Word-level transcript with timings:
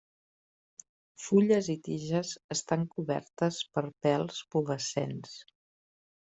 Fulles 1.25 1.69
i 1.73 1.75
tiges 1.89 2.33
estan 2.57 2.87
cobertes 2.95 3.63
per 3.77 3.87
pèls 4.09 4.43
pubescents. 4.57 5.41